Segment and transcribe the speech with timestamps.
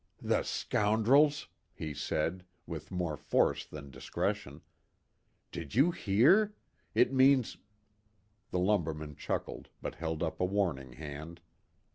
[0.19, 4.61] "The scoundrels!" he said, with more force than discretion.
[5.51, 6.55] "Did you hear?
[6.95, 7.57] It means"
[8.49, 11.39] The lumberman chuckled, but held up a warning hand.